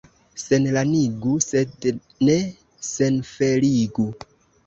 [0.43, 1.85] Senlanigu, sed
[2.29, 2.37] ne
[2.87, 4.07] senfeligu.